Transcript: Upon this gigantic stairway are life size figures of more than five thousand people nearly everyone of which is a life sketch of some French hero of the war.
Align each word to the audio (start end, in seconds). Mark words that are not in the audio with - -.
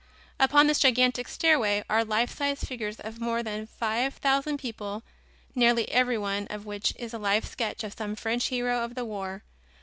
Upon 0.39 0.65
this 0.65 0.79
gigantic 0.79 1.27
stairway 1.27 1.83
are 1.87 2.03
life 2.03 2.35
size 2.35 2.63
figures 2.63 2.99
of 2.99 3.19
more 3.21 3.43
than 3.43 3.67
five 3.67 4.15
thousand 4.15 4.57
people 4.57 5.03
nearly 5.53 5.87
everyone 5.91 6.47
of 6.47 6.65
which 6.65 6.91
is 6.95 7.13
a 7.13 7.19
life 7.19 7.45
sketch 7.47 7.83
of 7.83 7.93
some 7.95 8.15
French 8.15 8.47
hero 8.47 8.83
of 8.83 8.95
the 8.95 9.05
war. 9.05 9.43